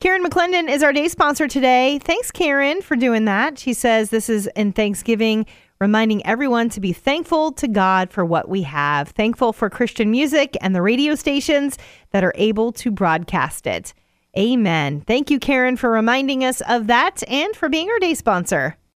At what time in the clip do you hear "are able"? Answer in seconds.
12.22-12.70